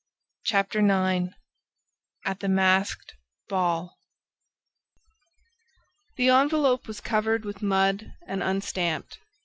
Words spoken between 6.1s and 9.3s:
The envelope was covered with mud and unstamped.